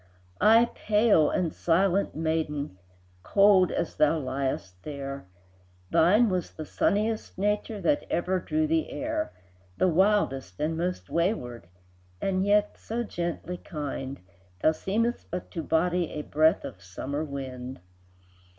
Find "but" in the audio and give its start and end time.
15.29-15.51